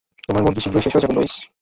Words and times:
তোমার 0.25 0.43
মুরগি 0.43 0.61
শীঘ্রই 0.63 0.83
শেষ 0.85 0.93
হয়ে 0.93 1.03
যাবে, 1.03 1.15
লুইস। 1.17 1.33